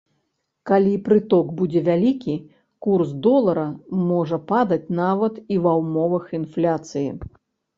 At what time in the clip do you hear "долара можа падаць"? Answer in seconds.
3.29-4.83